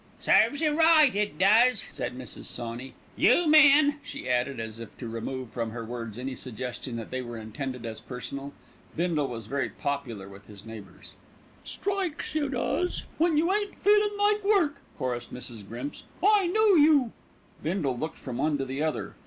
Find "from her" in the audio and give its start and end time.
5.51-5.85